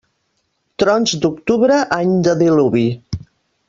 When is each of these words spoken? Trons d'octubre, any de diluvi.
Trons 0.83 1.13
d'octubre, 1.27 1.79
any 2.01 2.17
de 2.29 2.37
diluvi. 2.43 2.87